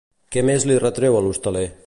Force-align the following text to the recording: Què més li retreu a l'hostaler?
Què 0.35 0.43
més 0.51 0.65
li 0.71 0.79
retreu 0.85 1.19
a 1.19 1.23
l'hostaler? 1.27 1.67